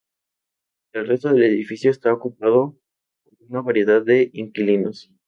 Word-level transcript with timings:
El 0.93 1.05
resto 1.07 1.29
del 1.31 1.43
edificio 1.43 1.91
está 1.91 2.11
ocupado 2.11 2.75
por 3.23 3.33
una 3.49 3.61
variedad 3.61 4.01
de 4.03 4.31
inquilinos. 4.33 5.11